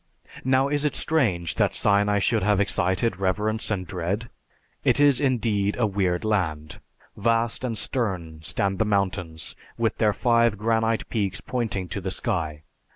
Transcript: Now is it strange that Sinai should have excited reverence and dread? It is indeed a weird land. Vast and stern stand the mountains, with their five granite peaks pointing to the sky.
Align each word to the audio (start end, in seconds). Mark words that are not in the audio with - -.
Now 0.43 0.67
is 0.67 0.83
it 0.83 0.95
strange 0.95 1.53
that 1.61 1.75
Sinai 1.75 2.17
should 2.17 2.41
have 2.41 2.59
excited 2.59 3.17
reverence 3.17 3.69
and 3.69 3.85
dread? 3.85 4.31
It 4.83 4.99
is 4.99 5.21
indeed 5.21 5.77
a 5.77 5.85
weird 5.85 6.23
land. 6.25 6.81
Vast 7.15 7.63
and 7.63 7.77
stern 7.77 8.39
stand 8.41 8.79
the 8.79 8.83
mountains, 8.85 9.55
with 9.77 9.97
their 9.99 10.11
five 10.13 10.57
granite 10.57 11.07
peaks 11.09 11.39
pointing 11.39 11.87
to 11.89 12.01
the 12.01 12.09
sky. 12.09 12.63